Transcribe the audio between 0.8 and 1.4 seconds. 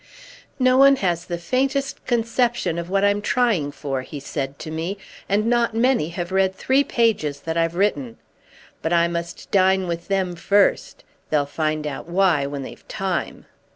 has the